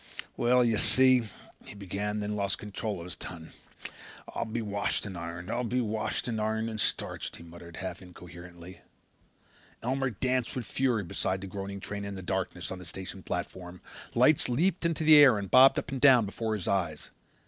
"Well, 0.35 0.65
you 0.65 0.79
see," 0.79 1.29
he 1.63 1.75
began, 1.75 2.09
and 2.13 2.23
then 2.23 2.35
lost 2.35 2.57
control 2.57 2.97
of 2.99 3.05
his 3.05 3.15
tongue. 3.15 3.49
"I'll 4.33 4.45
be 4.45 4.63
washed 4.63 5.05
and 5.05 5.15
ironed. 5.15 5.51
I'll 5.51 5.63
be 5.63 5.79
washed 5.79 6.27
and 6.27 6.41
ironed 6.41 6.71
and 6.71 6.81
starched," 6.81 7.35
he 7.35 7.43
muttered 7.43 7.75
half 7.75 8.01
incoherently. 8.01 8.81
Elmer 9.83 10.09
Cowley 10.09 10.17
danced 10.19 10.55
with 10.55 10.65
fury 10.65 11.03
beside 11.03 11.41
the 11.41 11.45
groaning 11.45 11.79
train 11.81 12.03
in 12.03 12.15
the 12.15 12.23
darkness 12.23 12.71
on 12.71 12.79
the 12.79 12.85
station 12.85 13.21
platform. 13.21 13.79
Lights 14.15 14.49
leaped 14.49 14.87
into 14.87 15.03
the 15.03 15.17
air 15.17 15.37
and 15.37 15.51
bobbed 15.51 15.77
up 15.77 15.91
and 15.91 16.01
down 16.01 16.25
before 16.25 16.55
his 16.55 16.67
eyes. 16.67 17.11